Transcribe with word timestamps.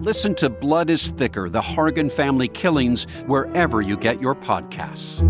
Listen 0.00 0.34
to 0.36 0.50
Blood 0.50 0.90
is 0.90 1.10
Thicker 1.10 1.48
The 1.48 1.60
Hargan 1.60 2.10
Family 2.10 2.48
Killings 2.48 3.04
wherever 3.26 3.80
you 3.80 3.96
get 3.96 4.20
your 4.20 4.34
podcasts. 4.34 5.22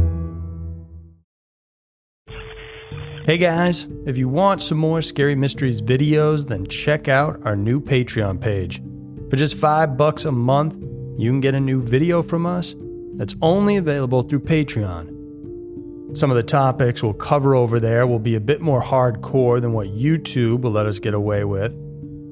Hey 3.26 3.36
guys, 3.36 3.86
if 4.06 4.16
you 4.16 4.26
want 4.26 4.62
some 4.62 4.78
more 4.78 5.02
Scary 5.02 5.34
Mysteries 5.34 5.82
videos, 5.82 6.48
then 6.48 6.66
check 6.66 7.08
out 7.08 7.44
our 7.44 7.56
new 7.56 7.78
Patreon 7.78 8.40
page. 8.40 8.82
For 9.28 9.36
just 9.36 9.56
five 9.56 9.98
bucks 9.98 10.24
a 10.24 10.32
month, 10.32 10.82
you 11.18 11.30
can 11.30 11.40
get 11.40 11.54
a 11.54 11.60
new 11.60 11.82
video 11.82 12.22
from 12.22 12.46
us 12.46 12.74
that's 13.16 13.34
only 13.42 13.76
available 13.76 14.22
through 14.22 14.40
Patreon. 14.40 16.16
Some 16.16 16.30
of 16.30 16.36
the 16.36 16.42
topics 16.42 17.02
we'll 17.02 17.12
cover 17.12 17.54
over 17.54 17.80
there 17.80 18.06
will 18.06 18.18
be 18.18 18.34
a 18.34 18.40
bit 18.40 18.62
more 18.62 18.80
hardcore 18.80 19.60
than 19.60 19.74
what 19.74 19.88
YouTube 19.88 20.62
will 20.62 20.70
let 20.70 20.86
us 20.86 21.00
get 21.00 21.12
away 21.12 21.44
with, 21.44 21.74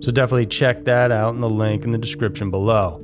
so 0.03 0.11
definitely 0.11 0.47
check 0.47 0.85
that 0.85 1.13
out 1.13 1.33
in 1.33 1.41
the 1.41 1.49
link 1.49 1.85
in 1.85 1.93
the 1.93 1.99
description 1.99 2.51
below. 2.51 3.01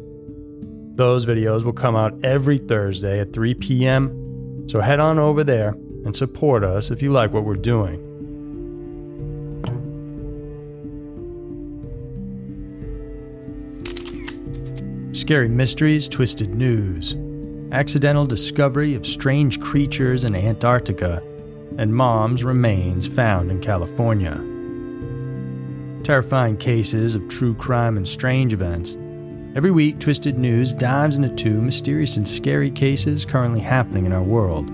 Those 0.97 1.25
videos 1.25 1.63
will 1.63 1.73
come 1.73 1.95
out 1.95 2.13
every 2.25 2.59
Thursday 2.59 3.21
at 3.21 3.33
3 3.33 3.55
p.m., 3.55 4.67
so 4.69 4.81
head 4.81 4.99
on 4.99 5.17
over 5.17 5.45
there 5.45 5.77
and 6.05 6.15
support 6.15 6.65
us 6.65 6.91
if 6.91 7.01
you 7.01 7.13
like 7.13 7.33
what 7.33 7.45
we're 7.45 7.55
doing. 7.55 8.05
Scary 15.13 15.49
Mysteries 15.49 16.09
Twisted 16.09 16.53
News 16.53 17.15
Accidental 17.71 18.27
discovery 18.27 18.97
of 18.97 19.07
strange 19.07 19.61
creatures 19.61 20.25
in 20.25 20.35
Antarctica, 20.35 21.23
and 21.77 21.95
mom's 21.95 22.43
remains 22.43 23.07
found 23.07 23.53
in 23.53 23.61
California. 23.61 24.48
Terrifying 26.09 26.57
cases 26.57 27.15
of 27.15 27.29
true 27.29 27.55
crime 27.55 27.99
and 27.99 28.09
strange 28.09 28.55
events. 28.55 28.97
Every 29.55 29.71
week, 29.71 29.99
Twisted 29.99 30.39
News 30.39 30.73
dives 30.73 31.19
into 31.19 31.29
two 31.29 31.61
mysterious 31.61 32.17
and 32.17 32.27
scary 32.27 32.71
cases 32.71 33.27
currently 33.27 33.61
happening 33.61 34.07
in 34.07 34.15
our 34.15 34.23
world. 34.23 34.71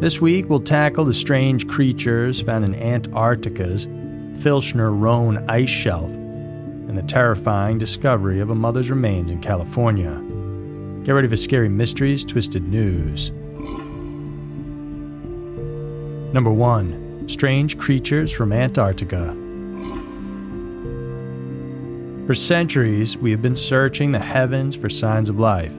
This 0.00 0.20
week, 0.20 0.50
we'll 0.50 0.58
tackle 0.58 1.04
the 1.04 1.14
strange 1.14 1.68
creatures 1.68 2.40
found 2.40 2.64
in 2.64 2.74
Antarctica's 2.74 3.86
Filchner 3.86 4.90
Ronne 5.00 5.48
ice 5.48 5.68
shelf 5.68 6.10
and 6.10 6.98
the 6.98 7.02
terrifying 7.02 7.78
discovery 7.78 8.40
of 8.40 8.50
a 8.50 8.54
mother's 8.56 8.90
remains 8.90 9.30
in 9.30 9.40
California. 9.40 10.10
Get 11.04 11.12
ready 11.12 11.28
for 11.28 11.36
scary 11.36 11.68
mysteries, 11.68 12.24
twisted 12.24 12.66
news. 12.66 13.30
Number 16.34 16.50
1 16.50 17.28
Strange 17.28 17.78
Creatures 17.78 18.32
from 18.32 18.52
Antarctica. 18.52 19.45
For 22.26 22.34
centuries, 22.34 23.16
we 23.16 23.30
have 23.30 23.40
been 23.40 23.54
searching 23.54 24.10
the 24.10 24.18
heavens 24.18 24.74
for 24.74 24.88
signs 24.88 25.28
of 25.28 25.38
life. 25.38 25.72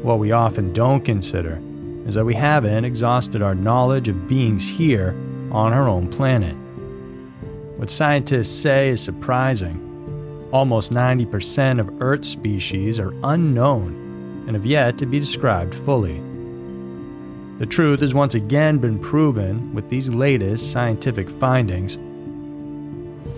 What 0.00 0.20
we 0.20 0.30
often 0.30 0.72
don't 0.72 1.04
consider 1.04 1.60
is 2.06 2.14
that 2.14 2.24
we 2.24 2.36
haven't 2.36 2.84
exhausted 2.84 3.42
our 3.42 3.56
knowledge 3.56 4.06
of 4.06 4.28
beings 4.28 4.68
here 4.68 5.16
on 5.50 5.72
our 5.72 5.88
own 5.88 6.06
planet. 6.06 6.54
What 7.78 7.90
scientists 7.90 8.56
say 8.56 8.90
is 8.90 9.02
surprising. 9.02 10.48
Almost 10.52 10.92
90% 10.92 11.80
of 11.80 12.00
Earth's 12.00 12.28
species 12.28 13.00
are 13.00 13.12
unknown 13.24 14.44
and 14.46 14.54
have 14.54 14.66
yet 14.66 14.98
to 14.98 15.06
be 15.06 15.18
described 15.18 15.74
fully. 15.74 16.22
The 17.58 17.66
truth 17.66 18.02
has 18.02 18.14
once 18.14 18.36
again 18.36 18.78
been 18.78 19.00
proven 19.00 19.74
with 19.74 19.90
these 19.90 20.08
latest 20.08 20.70
scientific 20.70 21.28
findings. 21.28 21.98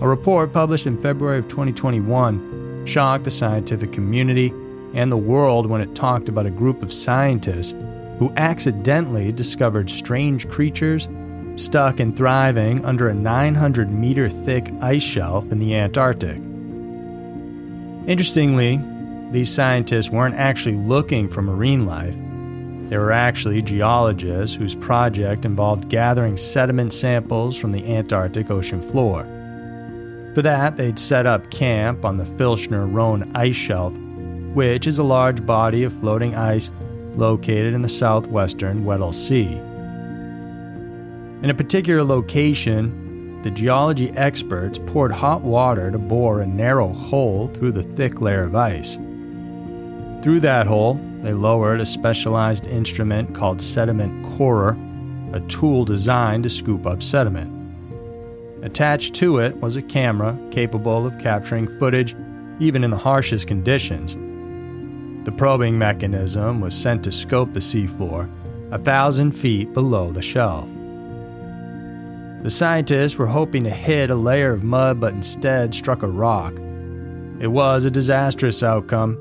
A 0.01 0.07
report 0.07 0.53
published 0.53 0.87
in 0.87 1.01
February 1.01 1.39
of 1.39 1.49
2021 1.49 2.85
shocked 2.85 3.25
the 3.25 3.31
scientific 3.31 3.91
community 3.91 4.53
and 4.93 5.11
the 5.11 5.17
world 5.17 5.65
when 5.65 5.81
it 5.81 5.93
talked 5.93 6.29
about 6.29 6.45
a 6.45 6.51
group 6.51 6.81
of 6.81 6.93
scientists 6.93 7.75
who 8.17 8.31
accidentally 8.37 9.33
discovered 9.33 9.89
strange 9.89 10.47
creatures 10.47 11.09
stuck 11.55 11.99
and 11.99 12.15
thriving 12.15 12.85
under 12.85 13.09
a 13.09 13.13
900 13.13 13.91
meter 13.91 14.29
thick 14.29 14.71
ice 14.79 15.03
shelf 15.03 15.51
in 15.51 15.59
the 15.59 15.75
Antarctic. 15.75 16.37
Interestingly, 18.07 18.79
these 19.31 19.53
scientists 19.53 20.09
weren't 20.09 20.35
actually 20.35 20.77
looking 20.77 21.27
for 21.27 21.41
marine 21.41 21.85
life. 21.85 22.15
They 22.89 22.97
were 22.97 23.11
actually 23.11 23.61
geologists 23.61 24.55
whose 24.55 24.75
project 24.75 25.43
involved 25.43 25.89
gathering 25.89 26.37
sediment 26.37 26.93
samples 26.93 27.57
from 27.57 27.73
the 27.73 27.85
Antarctic 27.93 28.49
ocean 28.49 28.81
floor. 28.81 29.27
For 30.35 30.41
that, 30.43 30.77
they'd 30.77 30.99
set 30.99 31.25
up 31.25 31.49
camp 31.49 32.05
on 32.05 32.17
the 32.17 32.23
Filchner 32.23 32.87
Ronne 32.93 33.35
ice 33.35 33.55
shelf, 33.55 33.93
which 34.53 34.87
is 34.87 34.99
a 34.99 35.03
large 35.03 35.45
body 35.45 35.83
of 35.83 35.93
floating 35.99 36.35
ice 36.35 36.71
located 37.15 37.73
in 37.73 37.81
the 37.81 37.89
southwestern 37.89 38.85
Weddell 38.85 39.11
Sea. 39.11 39.59
In 41.41 41.49
a 41.49 41.53
particular 41.53 42.03
location, 42.03 43.41
the 43.41 43.51
geology 43.51 44.11
experts 44.11 44.79
poured 44.87 45.11
hot 45.11 45.41
water 45.41 45.89
to 45.91 45.97
bore 45.97 46.41
a 46.41 46.45
narrow 46.45 46.93
hole 46.93 47.47
through 47.47 47.71
the 47.71 47.83
thick 47.83 48.21
layer 48.21 48.43
of 48.43 48.55
ice. 48.55 48.95
Through 50.21 50.41
that 50.41 50.67
hole, 50.67 50.99
they 51.21 51.33
lowered 51.33 51.79
a 51.79 51.85
specialized 51.85 52.65
instrument 52.67 53.33
called 53.33 53.61
sediment 53.61 54.25
corer, 54.37 54.77
a 55.33 55.39
tool 55.41 55.85
designed 55.85 56.43
to 56.43 56.49
scoop 56.49 56.85
up 56.85 57.01
sediment. 57.01 57.58
Attached 58.61 59.15
to 59.15 59.39
it 59.39 59.55
was 59.57 59.75
a 59.75 59.81
camera 59.81 60.37
capable 60.51 61.05
of 61.05 61.17
capturing 61.19 61.67
footage 61.79 62.15
even 62.59 62.83
in 62.83 62.91
the 62.91 62.97
harshest 62.97 63.47
conditions 63.47 64.17
the 65.25 65.31
probing 65.35 65.77
mechanism 65.77 66.61
was 66.61 66.73
sent 66.73 67.03
to 67.03 67.11
scope 67.11 67.53
the 67.53 67.59
seafloor, 67.59 68.27
a 68.71 68.79
thousand 68.79 69.33
feet 69.33 69.73
below 69.73 70.11
the 70.11 70.21
shelf. 70.21 70.67
The 72.41 72.49
scientists 72.49 73.17
were 73.17 73.27
hoping 73.27 73.63
to 73.65 73.69
hit 73.69 74.09
a 74.09 74.15
layer 74.15 74.53
of 74.53 74.63
mud, 74.63 74.99
but 74.99 75.13
instead 75.13 75.75
struck 75.75 76.03
a 76.03 76.07
rock. 76.07 76.53
It 77.39 77.51
was 77.51 77.85
a 77.85 77.91
disastrous 77.91 78.63
outcome, 78.63 79.17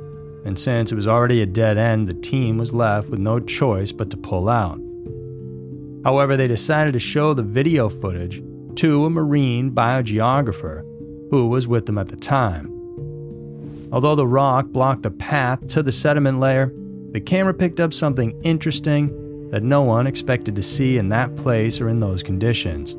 and 0.47 0.59
since 0.59 0.93
it 0.93 0.97
was 0.97 1.09
already 1.09 1.43
a 1.43 1.47
dead 1.47 1.77
end, 1.77 2.07
the 2.07 2.15
team 2.15 2.57
was 2.59 2.73
left 2.73 3.09
with 3.09 3.21
no 3.21 3.41
choice 3.41 3.91
but 3.91 4.09
to 4.11 4.17
pull 4.17 4.49
out. 4.49 4.81
However, 6.05 6.37
they 6.37 6.49
decided 6.49 6.93
to 6.93 7.01
show 7.01 7.35
the 7.35 7.43
video 7.43 7.89
footage 7.89 8.41
to 8.79 9.05
a 9.05 9.11
marine 9.11 9.73
biogeographer 9.73 10.83
who 11.31 11.49
was 11.49 11.67
with 11.67 11.87
them 11.87 11.99
at 11.99 12.07
the 12.07 12.17
time. 12.17 12.73
Although 13.91 14.15
the 14.15 14.27
rock 14.27 14.67
blocked 14.67 15.03
the 15.03 15.11
path 15.11 15.67
to 15.69 15.83
the 15.83 15.91
sediment 15.91 16.39
layer, 16.39 16.73
the 17.11 17.21
camera 17.21 17.55
picked 17.55 17.81
up 17.81 17.93
something 17.93 18.41
interesting 18.43 19.51
that 19.51 19.65
no 19.65 19.83
one 19.83 20.07
expected 20.07 20.55
to 20.55 20.63
see 20.63 20.97
in 20.97 21.09
that 21.09 21.35
place 21.35 21.81
or 21.81 21.89
in 21.89 21.99
those 21.99 22.23
conditions. 22.23 22.95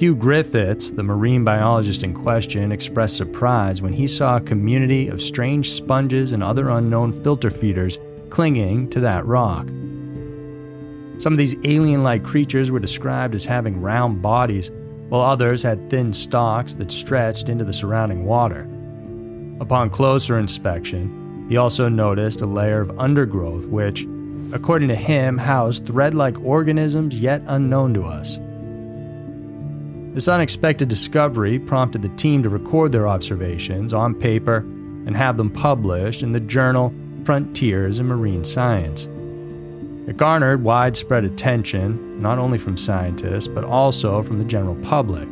Huw 0.00 0.18
Griffiths, 0.18 0.90
the 0.90 1.02
marine 1.02 1.42
biologist 1.42 2.02
in 2.02 2.12
question, 2.12 2.72
expressed 2.72 3.16
surprise 3.16 3.80
when 3.80 3.94
he 3.94 4.06
saw 4.06 4.36
a 4.36 4.40
community 4.42 5.08
of 5.08 5.22
strange 5.22 5.72
sponges 5.72 6.32
and 6.32 6.42
other 6.42 6.68
unknown 6.68 7.22
filter 7.22 7.50
feeders 7.50 7.98
clinging 8.28 8.90
to 8.90 9.00
that 9.00 9.24
rock. 9.24 9.70
Some 11.18 11.32
of 11.32 11.38
these 11.38 11.56
alien 11.64 12.02
like 12.02 12.24
creatures 12.24 12.70
were 12.70 12.80
described 12.80 13.34
as 13.34 13.44
having 13.44 13.80
round 13.80 14.20
bodies, 14.20 14.70
while 15.08 15.20
others 15.20 15.62
had 15.62 15.90
thin 15.90 16.12
stalks 16.12 16.74
that 16.74 16.90
stretched 16.90 17.48
into 17.48 17.64
the 17.64 17.72
surrounding 17.72 18.24
water. 18.24 18.68
Upon 19.60 19.90
closer 19.90 20.38
inspection, 20.38 21.46
he 21.48 21.56
also 21.56 21.88
noticed 21.88 22.40
a 22.40 22.46
layer 22.46 22.80
of 22.80 22.98
undergrowth 22.98 23.66
which, 23.66 24.06
according 24.52 24.88
to 24.88 24.96
him, 24.96 25.38
housed 25.38 25.86
thread 25.86 26.14
like 26.14 26.40
organisms 26.40 27.14
yet 27.14 27.42
unknown 27.46 27.94
to 27.94 28.04
us. 28.04 28.38
This 30.14 30.28
unexpected 30.28 30.88
discovery 30.88 31.58
prompted 31.58 32.02
the 32.02 32.08
team 32.10 32.42
to 32.42 32.48
record 32.48 32.92
their 32.92 33.08
observations 33.08 33.92
on 33.92 34.14
paper 34.14 34.58
and 35.06 35.16
have 35.16 35.36
them 35.36 35.50
published 35.50 36.22
in 36.22 36.32
the 36.32 36.40
journal 36.40 36.94
Frontiers 37.24 37.98
in 37.98 38.06
Marine 38.06 38.44
Science. 38.44 39.08
It 40.06 40.18
garnered 40.18 40.62
widespread 40.62 41.24
attention, 41.24 42.20
not 42.20 42.38
only 42.38 42.58
from 42.58 42.76
scientists, 42.76 43.48
but 43.48 43.64
also 43.64 44.22
from 44.22 44.38
the 44.38 44.44
general 44.44 44.76
public. 44.76 45.28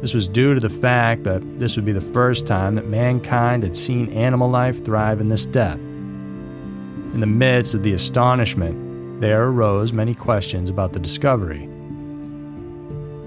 This 0.00 0.14
was 0.14 0.28
due 0.28 0.54
to 0.54 0.60
the 0.60 0.68
fact 0.68 1.24
that 1.24 1.58
this 1.58 1.74
would 1.74 1.84
be 1.84 1.92
the 1.92 2.00
first 2.00 2.46
time 2.46 2.76
that 2.76 2.86
mankind 2.86 3.64
had 3.64 3.76
seen 3.76 4.08
animal 4.10 4.48
life 4.48 4.84
thrive 4.84 5.20
in 5.20 5.28
this 5.28 5.46
depth. 5.46 5.82
In 5.82 7.18
the 7.18 7.26
midst 7.26 7.74
of 7.74 7.82
the 7.82 7.94
astonishment, 7.94 9.20
there 9.20 9.44
arose 9.48 9.92
many 9.92 10.14
questions 10.14 10.70
about 10.70 10.92
the 10.92 11.00
discovery. 11.00 11.64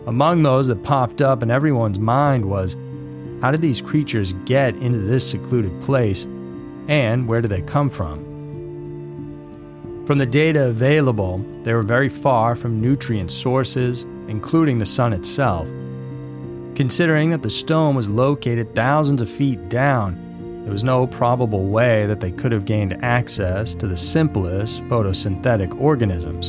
Among 0.07 0.44
those 0.44 0.68
that 0.68 0.83
popped 0.83 1.21
up 1.21 1.44
in 1.44 1.51
everyone's 1.51 2.00
mind 2.00 2.45
was 2.45 2.77
how 3.41 3.51
did 3.51 3.62
these 3.62 3.81
creatures 3.81 4.33
get 4.45 4.75
into 4.77 5.00
this 5.00 5.30
secluded 5.30 5.81
place, 5.81 6.24
and 6.88 7.27
where 7.27 7.41
did 7.41 7.51
they 7.51 7.62
come 7.63 7.89
from? 7.89 8.28
From 10.09 10.17
the 10.17 10.25
data 10.25 10.69
available, 10.69 11.38
they 11.61 11.71
were 11.71 11.83
very 11.83 12.09
far 12.09 12.56
from 12.56 12.81
nutrient 12.81 13.31
sources, 13.31 14.07
including 14.27 14.79
the 14.79 14.85
sun 14.88 15.13
itself. 15.13 15.67
Considering 16.73 17.29
that 17.29 17.44
the 17.44 17.50
stone 17.51 17.94
was 17.94 18.09
located 18.09 18.73
thousands 18.73 19.21
of 19.21 19.29
feet 19.29 19.69
down, 19.69 20.63
there 20.63 20.71
was 20.71 20.83
no 20.83 21.06
probable 21.06 21.67
way 21.67 22.07
that 22.07 22.21
they 22.21 22.31
could 22.31 22.51
have 22.51 22.65
gained 22.65 23.03
access 23.03 23.75
to 23.75 23.85
the 23.85 23.95
simplest 23.95 24.81
photosynthetic 24.85 25.79
organisms. 25.79 26.47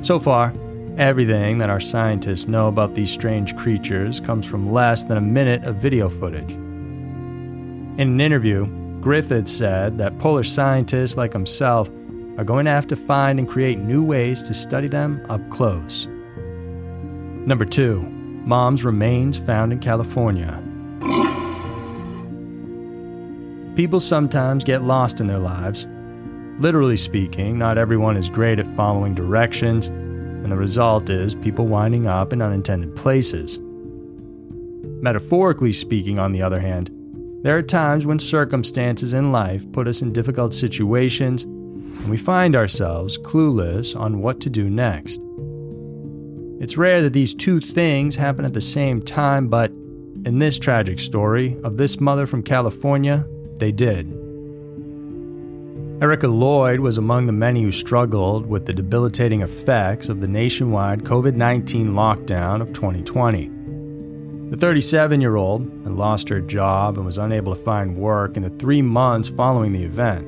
So 0.00 0.18
far, 0.18 0.54
everything 0.96 1.58
that 1.58 1.68
our 1.68 1.80
scientists 1.80 2.48
know 2.48 2.68
about 2.68 2.94
these 2.94 3.10
strange 3.10 3.54
creatures 3.56 4.20
comes 4.20 4.46
from 4.46 4.72
less 4.72 5.04
than 5.04 5.18
a 5.18 5.20
minute 5.20 5.66
of 5.66 5.76
video 5.76 6.08
footage. 6.08 6.52
In 6.52 8.00
an 8.00 8.20
interview, 8.22 8.79
Griffith 9.00 9.48
said 9.48 9.96
that 9.96 10.18
Polish 10.18 10.50
scientists 10.50 11.16
like 11.16 11.32
himself 11.32 11.88
are 12.36 12.44
going 12.44 12.66
to 12.66 12.70
have 12.70 12.86
to 12.88 12.96
find 12.96 13.38
and 13.38 13.48
create 13.48 13.78
new 13.78 14.02
ways 14.02 14.42
to 14.42 14.52
study 14.52 14.88
them 14.88 15.24
up 15.28 15.48
close. 15.50 16.06
Number 17.46 17.64
two, 17.64 18.02
mom's 18.02 18.84
remains 18.84 19.38
found 19.38 19.72
in 19.72 19.78
California. 19.78 20.62
People 23.74 24.00
sometimes 24.00 24.64
get 24.64 24.82
lost 24.82 25.20
in 25.20 25.26
their 25.26 25.38
lives. 25.38 25.86
Literally 26.58 26.98
speaking, 26.98 27.58
not 27.58 27.78
everyone 27.78 28.18
is 28.18 28.28
great 28.28 28.58
at 28.58 28.76
following 28.76 29.14
directions, 29.14 29.86
and 29.86 30.52
the 30.52 30.56
result 30.56 31.08
is 31.08 31.34
people 31.36 31.66
winding 31.66 32.06
up 32.06 32.34
in 32.34 32.42
unintended 32.42 32.94
places. 32.94 33.58
Metaphorically 35.02 35.72
speaking, 35.72 36.18
on 36.18 36.32
the 36.32 36.42
other 36.42 36.60
hand, 36.60 36.90
there 37.42 37.56
are 37.56 37.62
times 37.62 38.04
when 38.04 38.18
circumstances 38.18 39.14
in 39.14 39.32
life 39.32 39.70
put 39.72 39.88
us 39.88 40.02
in 40.02 40.12
difficult 40.12 40.52
situations 40.52 41.44
and 41.44 42.10
we 42.10 42.16
find 42.16 42.54
ourselves 42.54 43.18
clueless 43.18 43.98
on 43.98 44.20
what 44.20 44.40
to 44.40 44.50
do 44.50 44.68
next. 44.68 45.20
It's 46.60 46.76
rare 46.76 47.00
that 47.00 47.14
these 47.14 47.34
two 47.34 47.60
things 47.60 48.16
happen 48.16 48.44
at 48.44 48.52
the 48.52 48.60
same 48.60 49.00
time, 49.00 49.48
but 49.48 49.70
in 49.70 50.38
this 50.38 50.58
tragic 50.58 50.98
story 50.98 51.56
of 51.64 51.78
this 51.78 51.98
mother 51.98 52.26
from 52.26 52.42
California, 52.42 53.26
they 53.56 53.72
did. 53.72 54.10
Erica 56.02 56.28
Lloyd 56.28 56.80
was 56.80 56.98
among 56.98 57.26
the 57.26 57.32
many 57.32 57.62
who 57.62 57.72
struggled 57.72 58.46
with 58.46 58.66
the 58.66 58.72
debilitating 58.74 59.40
effects 59.40 60.08
of 60.10 60.20
the 60.20 60.28
nationwide 60.28 61.04
COVID 61.04 61.34
19 61.34 61.92
lockdown 61.92 62.60
of 62.60 62.72
2020. 62.74 63.59
The 64.50 64.56
37 64.56 65.20
year 65.20 65.36
old 65.36 65.62
had 65.84 65.92
lost 65.92 66.28
her 66.28 66.40
job 66.40 66.96
and 66.96 67.06
was 67.06 67.18
unable 67.18 67.54
to 67.54 67.62
find 67.62 67.96
work 67.96 68.36
in 68.36 68.42
the 68.42 68.50
three 68.50 68.82
months 68.82 69.28
following 69.28 69.70
the 69.70 69.84
event. 69.84 70.26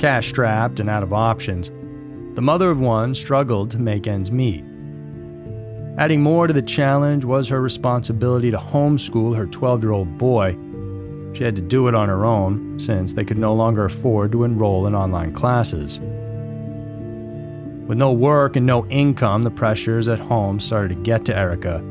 Cash 0.00 0.28
strapped 0.28 0.78
and 0.78 0.88
out 0.88 1.02
of 1.02 1.12
options, 1.12 1.72
the 2.36 2.40
mother 2.40 2.70
of 2.70 2.78
one 2.78 3.12
struggled 3.16 3.68
to 3.72 3.80
make 3.80 4.06
ends 4.06 4.30
meet. 4.30 4.64
Adding 5.98 6.22
more 6.22 6.46
to 6.46 6.52
the 6.52 6.62
challenge 6.62 7.24
was 7.24 7.48
her 7.48 7.60
responsibility 7.60 8.52
to 8.52 8.58
homeschool 8.58 9.36
her 9.36 9.46
12 9.46 9.82
year 9.82 9.90
old 9.90 10.16
boy. 10.16 10.56
She 11.32 11.42
had 11.42 11.56
to 11.56 11.62
do 11.62 11.88
it 11.88 11.96
on 11.96 12.08
her 12.08 12.24
own 12.24 12.78
since 12.78 13.12
they 13.12 13.24
could 13.24 13.38
no 13.38 13.54
longer 13.54 13.86
afford 13.86 14.30
to 14.30 14.44
enroll 14.44 14.86
in 14.86 14.94
online 14.94 15.32
classes. 15.32 15.98
With 17.88 17.98
no 17.98 18.12
work 18.12 18.54
and 18.54 18.66
no 18.66 18.86
income, 18.86 19.42
the 19.42 19.50
pressures 19.50 20.06
at 20.06 20.20
home 20.20 20.60
started 20.60 20.94
to 20.94 21.02
get 21.02 21.24
to 21.24 21.36
Erica 21.36 21.82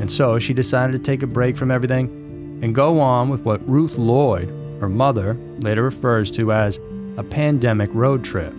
and 0.00 0.10
so 0.10 0.38
she 0.38 0.54
decided 0.54 0.92
to 0.92 0.98
take 0.98 1.22
a 1.22 1.26
break 1.26 1.56
from 1.56 1.70
everything 1.70 2.60
and 2.62 2.74
go 2.74 3.00
on 3.00 3.28
with 3.28 3.42
what 3.42 3.66
Ruth 3.68 3.96
Lloyd, 3.96 4.48
her 4.80 4.88
mother, 4.88 5.34
later 5.60 5.82
refers 5.82 6.30
to 6.32 6.52
as 6.52 6.78
a 7.16 7.22
pandemic 7.22 7.90
road 7.92 8.24
trip. 8.24 8.52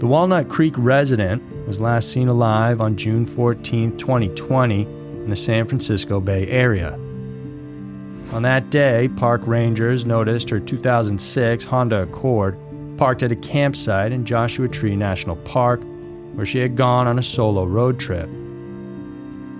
The 0.00 0.06
Walnut 0.06 0.48
Creek 0.48 0.74
resident 0.76 1.42
was 1.66 1.80
last 1.80 2.10
seen 2.10 2.28
alive 2.28 2.80
on 2.80 2.96
June 2.96 3.24
14, 3.24 3.96
2020, 3.96 4.82
in 4.82 5.30
the 5.30 5.36
San 5.36 5.66
Francisco 5.66 6.20
Bay 6.20 6.46
Area. 6.48 6.92
On 8.32 8.42
that 8.42 8.68
day, 8.68 9.08
park 9.16 9.40
rangers 9.46 10.04
noticed 10.04 10.50
her 10.50 10.60
2006 10.60 11.64
Honda 11.64 12.02
Accord 12.02 12.58
parked 12.98 13.22
at 13.22 13.32
a 13.32 13.36
campsite 13.36 14.12
in 14.12 14.24
Joshua 14.24 14.68
Tree 14.68 14.96
National 14.96 15.36
Park, 15.36 15.80
where 16.34 16.44
she 16.44 16.58
had 16.58 16.76
gone 16.76 17.06
on 17.06 17.18
a 17.18 17.22
solo 17.22 17.64
road 17.64 17.98
trip. 17.98 18.28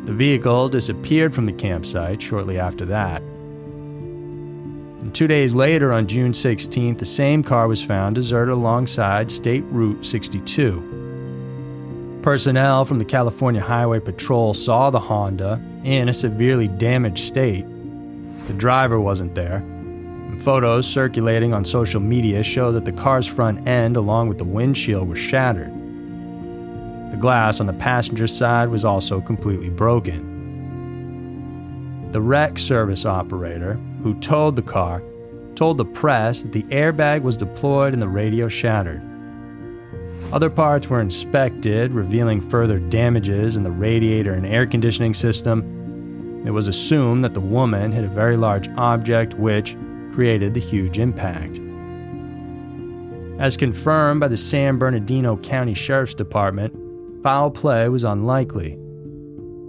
The 0.05 0.13
vehicle 0.13 0.69
disappeared 0.69 1.35
from 1.35 1.47
the 1.47 1.53
campsite 1.53 2.21
shortly 2.21 2.59
after 2.59 2.85
that. 2.87 3.23
And 3.23 5.15
two 5.15 5.27
days 5.27 5.55
later, 5.55 5.93
on 5.93 6.07
June 6.07 6.33
16th, 6.33 6.99
the 6.99 7.07
same 7.07 7.43
car 7.43 7.69
was 7.69 7.83
found 7.83 8.15
deserted 8.15 8.53
alongside 8.53 9.31
State 9.31 9.65
Route 9.69 10.05
62. 10.05 12.21
Personnel 12.23 12.85
from 12.85 12.99
the 12.99 13.05
California 13.05 13.61
Highway 13.61 14.01
Patrol 14.01 14.55
saw 14.55 14.91
the 14.91 15.01
Honda 15.01 15.61
in 15.85 16.09
a 16.09 16.15
severely 16.15 16.69
damaged 16.69 17.27
state. 17.27 17.67
The 18.47 18.55
driver 18.55 19.01
wasn't 19.01 19.35
there. 19.35 19.57
And 19.57 20.43
photos 20.43 20.87
circulating 20.87 21.53
on 21.53 21.65
social 21.65 22.01
media 22.01 22.43
show 22.43 22.73
that 22.73 22.87
the 22.87 22.93
car's 22.93 23.27
front 23.27 23.67
end, 23.67 23.97
along 23.97 24.29
with 24.29 24.39
the 24.39 24.45
windshield, 24.45 25.09
were 25.09 25.17
shattered. 25.17 25.73
The 27.11 27.17
glass 27.17 27.61
on 27.61 27.67
the 27.67 27.73
passenger 27.73 28.27
side 28.27 28.69
was 28.69 28.85
also 28.85 29.21
completely 29.21 29.71
broken. 29.71 30.33
The 32.13 32.21
wreck 32.21 32.59
service 32.59 33.05
operator, 33.05 33.75
who 34.03 34.15
towed 34.21 34.57
the 34.57 34.63
car, 34.63 35.03
told 35.55 35.79
the 35.79 35.85
press 35.85 36.43
that 36.43 36.53
the 36.53 36.65
airbag 36.65 37.23
was 37.23 37.37
deployed 37.37 37.93
and 37.93 38.03
the 38.03 38.09
radio 38.09 38.49
shattered. 38.49 39.03
Other 40.33 40.51
parts 40.51 40.89
were 40.89 41.01
inspected, 41.01 41.93
revealing 41.93 42.41
further 42.41 42.79
damages 42.79 43.57
in 43.57 43.63
the 43.63 43.71
radiator 43.71 44.33
and 44.33 44.47
air 44.47 44.67
conditioning 44.67 45.15
system. 45.15 46.43
It 46.45 46.51
was 46.51 46.67
assumed 46.67 47.23
that 47.25 47.35
the 47.35 47.41
woman 47.41 47.93
hit 47.93 48.05
a 48.05 48.09
very 48.09 48.37
large 48.37 48.69
object 48.77 49.35
which 49.35 49.77
created 50.13 50.55
the 50.55 50.61
huge 50.61 50.99
impact. 50.99 51.61
As 53.39 53.57
confirmed 53.57 54.21
by 54.21 54.29
the 54.29 54.37
San 54.37 54.79
Bernardino 54.79 55.37
County 55.39 55.75
Sheriff's 55.75 56.15
Department, 56.15 56.75
foul 57.25 57.51
play 57.51 57.89
was 57.89 58.05
unlikely. 58.05 58.79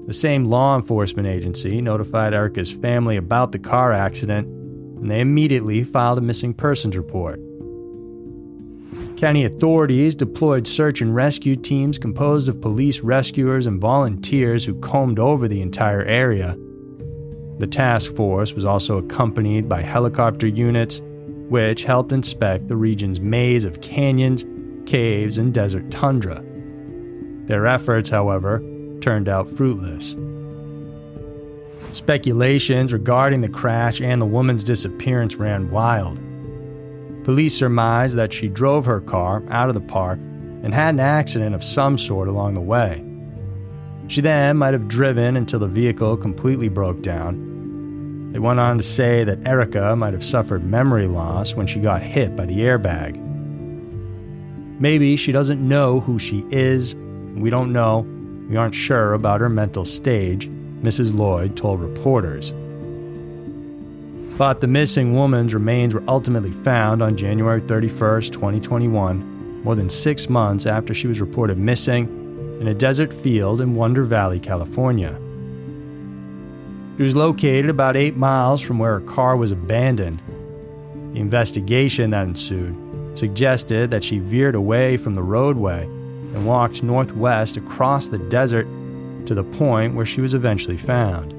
The 0.08 0.14
same 0.14 0.44
law 0.44 0.76
enforcement 0.76 1.26
agency 1.26 1.82
notified 1.82 2.34
Erica's 2.34 2.72
family 2.72 3.16
about 3.16 3.54
the 3.54 3.60
car 3.60 3.94
accident, 3.94 4.46
and 4.46 5.10
they 5.10 5.22
immediately 5.22 5.86
filed 5.86 6.18
a 6.18 6.22
missing 6.22 6.54
persons 6.54 6.98
report. 6.98 7.40
County 9.16 9.46
authorities 9.46 10.16
deployed 10.16 10.68
search 10.68 11.00
and 11.00 11.16
rescue 11.16 11.56
teams 11.56 11.98
composed 11.98 12.50
of 12.50 12.60
police 12.60 13.00
rescuers 13.00 13.68
and 13.68 13.80
volunteers 13.80 14.66
who 14.66 14.78
combed 14.82 15.18
over 15.18 15.48
the 15.48 15.62
entire 15.62 16.04
area. 16.04 16.58
The 17.60 17.68
task 17.68 18.14
force 18.16 18.52
was 18.52 18.66
also 18.66 18.98
accompanied 18.98 19.70
by 19.70 19.82
helicopter 19.82 20.48
units, 20.48 21.02
which 21.48 21.86
helped 21.86 22.12
inspect 22.12 22.68
the 22.68 22.76
region's 22.76 23.22
maze 23.22 23.64
of 23.64 23.80
canyons, 23.80 24.46
caves, 24.86 25.38
and 25.38 25.54
desert 25.54 25.90
tundra. 25.90 26.45
Their 27.48 27.68
efforts, 27.68 28.10
however, 28.10 28.64
turned 29.02 29.30
out 29.30 29.50
fruitless. 29.50 30.16
Speculations 31.92 32.92
regarding 32.92 33.42
the 33.42 33.50
crash 33.50 34.02
and 34.02 34.22
the 34.22 34.26
woman's 34.26 34.64
disappearance 34.64 35.36
ran 35.36 35.72
wild. 35.72 36.20
Police 37.24 37.58
surmised 37.58 38.16
that 38.18 38.34
she 38.34 38.48
drove 38.48 38.86
her 38.86 39.02
car 39.02 39.44
out 39.50 39.70
of 39.70 39.76
the 39.76 39.82
park 39.82 40.20
and 40.64 40.74
had 40.74 40.96
an 40.96 41.00
accident 41.00 41.56
of 41.56 41.64
some 41.64 41.98
sort 41.98 42.28
along 42.28 42.54
the 42.54 42.62
way. 42.62 43.04
She 44.08 44.22
then 44.22 44.58
might 44.58 44.74
have 44.74 44.88
driven 44.88 45.38
until 45.38 45.60
the 45.60 45.68
vehicle 45.68 46.18
completely 46.18 46.70
broke 46.70 47.02
down. 47.02 48.32
They 48.32 48.40
went 48.40 48.60
on 48.60 48.78
to 48.78 48.84
say 48.84 49.24
that 49.24 49.48
Erica 49.48 49.96
might 49.96 50.14
have 50.14 50.24
suffered 50.24 50.66
memory 50.66 51.08
loss 51.08 51.56
when 51.56 51.68
she 51.68 51.80
got 51.80 52.04
hit 52.04 52.36
by 52.36 52.46
the 52.46 52.60
airbag. 52.60 53.22
Maybe 54.80 55.16
she 55.16 55.32
doesn't 55.32 55.66
know 55.66 56.02
who 56.02 56.20
she 56.20 56.46
is. 56.52 56.96
We 57.36 57.50
don't 57.50 57.74
know. 57.74 58.00
We 58.50 58.56
aren't 58.56 58.76
sure 58.76 59.14
about 59.14 59.42
her 59.42 59.50
mental 59.50 59.84
stage, 59.84 60.50
Mrs. 60.82 61.14
Lloyd 61.14 61.58
told 61.58 61.82
reporters. 61.82 62.52
But 64.38 64.62
the 64.62 64.68
missing 64.68 65.14
woman's 65.14 65.54
remains 65.54 65.94
were 65.94 66.04
ultimately 66.08 66.52
found 66.52 67.02
on 67.02 67.18
January 67.18 67.62
31, 67.62 68.22
2021, 68.22 69.64
more 69.64 69.76
than 69.76 69.90
six 69.90 70.30
months 70.30 70.66
after 70.66 70.94
she 70.94 71.08
was 71.08 71.20
reported 71.20 71.58
missing 71.58 72.06
in 72.62 72.68
a 72.68 72.74
desert 72.74 73.14
field 73.14 73.60
in 73.60 73.76
Wonder 73.76 74.04
Valley, 74.04 74.40
California. 74.40 75.18
She 76.98 77.04
was 77.04 77.16
located 77.16 77.70
about 77.70 77.98
eight 77.98 78.16
miles 78.16 78.62
from 78.62 78.80
where 78.80 79.00
her 79.00 79.06
car 79.06 79.36
was 79.36 79.52
abandoned. 79.52 80.22
The 81.14 81.20
investigation 81.20 82.12
that 82.12 82.28
ensued 82.28 83.18
suggested 83.18 83.92
that 83.92 84.04
she 84.04 84.20
veered 84.20 84.56
away 84.56 84.96
from 84.96 85.16
the 85.16 85.24
roadway 85.24 85.90
and 86.36 86.46
walked 86.46 86.84
northwest 86.84 87.58
across 87.58 88.10
the 88.10 88.18
desert 88.18 88.68
to 89.26 89.34
the 89.34 89.44
point 89.44 89.96
where 89.96 90.06
she 90.06 90.22
was 90.22 90.34
eventually 90.34 90.78
found. 90.78 91.32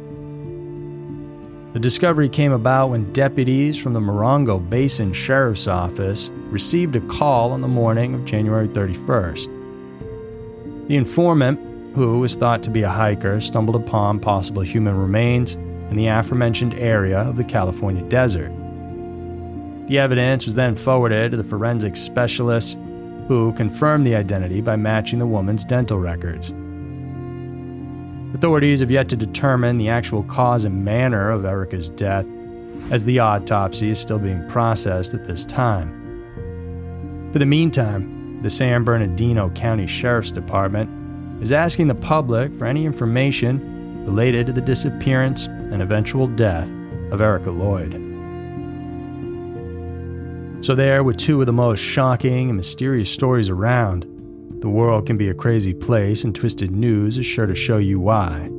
The 1.74 1.80
discovery 1.80 2.30
came 2.30 2.52
about 2.52 2.88
when 2.88 3.12
deputies 3.12 3.76
from 3.76 3.92
the 3.92 4.00
Morongo 4.00 4.58
Basin 4.58 5.12
Sheriff's 5.12 5.68
Office 5.68 6.30
received 6.50 6.96
a 6.96 7.00
call 7.00 7.52
on 7.52 7.60
the 7.60 7.68
morning 7.68 8.14
of 8.14 8.24
January 8.24 8.66
31st. 8.66 10.88
The 10.88 10.96
informant, 10.96 11.60
who 11.94 12.20
was 12.20 12.34
thought 12.34 12.62
to 12.62 12.70
be 12.70 12.82
a 12.82 12.88
hiker, 12.88 13.40
stumbled 13.40 13.76
upon 13.76 14.20
possible 14.20 14.62
human 14.62 14.96
remains 14.96 15.54
in 15.90 15.96
the 15.96 16.06
aforementioned 16.06 16.72
area 16.74 17.18
of 17.18 17.36
the 17.36 17.44
California 17.44 18.02
desert. 18.08 18.50
The 19.88 19.98
evidence 19.98 20.46
was 20.46 20.54
then 20.54 20.74
forwarded 20.74 21.32
to 21.32 21.36
the 21.36 21.44
forensic 21.44 21.96
specialists, 21.96 22.76
who 23.28 23.52
confirmed 23.54 24.06
the 24.06 24.14
identity 24.14 24.60
by 24.60 24.76
matching 24.76 25.18
the 25.18 25.26
woman's 25.26 25.64
dental 25.64 25.98
records. 25.98 26.52
Authorities 28.34 28.80
have 28.80 28.90
yet 28.90 29.08
to 29.08 29.16
determine 29.16 29.78
the 29.78 29.88
actual 29.88 30.22
cause 30.24 30.64
and 30.64 30.84
manner 30.84 31.30
of 31.30 31.44
Erica's 31.44 31.88
death, 31.88 32.26
as 32.90 33.04
the 33.04 33.18
autopsy 33.18 33.90
is 33.90 33.98
still 33.98 34.18
being 34.18 34.46
processed 34.48 35.14
at 35.14 35.24
this 35.24 35.44
time. 35.44 37.30
For 37.32 37.38
the 37.38 37.46
meantime, 37.46 38.42
the 38.42 38.50
San 38.50 38.84
Bernardino 38.84 39.50
County 39.50 39.86
Sheriff's 39.86 40.30
Department 40.30 41.42
is 41.42 41.52
asking 41.52 41.88
the 41.88 41.94
public 41.94 42.56
for 42.58 42.66
any 42.66 42.84
information 42.84 44.04
related 44.04 44.46
to 44.46 44.52
the 44.52 44.60
disappearance 44.60 45.46
and 45.46 45.82
eventual 45.82 46.26
death 46.26 46.70
of 47.10 47.20
Erica 47.20 47.50
Lloyd. 47.50 48.05
So, 50.60 50.74
there 50.74 51.04
were 51.04 51.14
two 51.14 51.40
of 51.40 51.46
the 51.46 51.52
most 51.52 51.80
shocking 51.80 52.48
and 52.48 52.56
mysterious 52.56 53.10
stories 53.10 53.48
around 53.48 54.06
the 54.60 54.68
world 54.70 55.06
can 55.06 55.16
be 55.16 55.28
a 55.28 55.34
crazy 55.34 55.74
place, 55.74 56.24
and 56.24 56.34
Twisted 56.34 56.70
News 56.70 57.18
is 57.18 57.26
sure 57.26 57.46
to 57.46 57.54
show 57.54 57.76
you 57.76 58.00
why. 58.00 58.50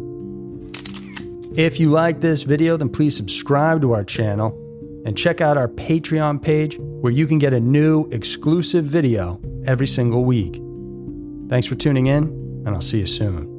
If 1.55 1.79
you 1.79 1.89
like 1.89 2.21
this 2.21 2.43
video, 2.43 2.77
then 2.77 2.89
please 2.89 3.15
subscribe 3.15 3.81
to 3.81 3.93
our 3.93 4.03
channel 4.03 4.57
and 5.05 5.17
check 5.17 5.41
out 5.41 5.57
our 5.57 5.67
Patreon 5.67 6.41
page 6.41 6.77
where 6.79 7.11
you 7.11 7.25
can 7.25 7.39
get 7.39 7.53
a 7.53 7.59
new 7.59 8.07
exclusive 8.11 8.85
video 8.85 9.41
every 9.65 9.87
single 9.87 10.23
week. 10.23 10.61
Thanks 11.49 11.67
for 11.67 11.75
tuning 11.75 12.05
in, 12.05 12.23
and 12.65 12.69
I'll 12.69 12.81
see 12.81 12.99
you 12.99 13.05
soon. 13.05 13.56